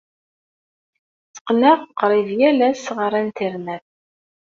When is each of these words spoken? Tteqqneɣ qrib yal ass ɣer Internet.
Tteqqneɣ 1.25 1.79
qrib 1.99 2.29
yal 2.39 2.59
ass 2.69 2.83
ɣer 2.97 3.11
Internet. 3.25 3.85